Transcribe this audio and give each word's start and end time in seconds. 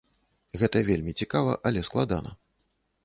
Гэта 0.61 0.81
вельмі 0.87 1.13
цікава, 1.21 1.53
але 1.71 1.85
складана. 1.91 2.31